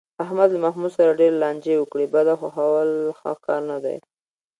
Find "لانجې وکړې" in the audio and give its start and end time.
1.43-2.05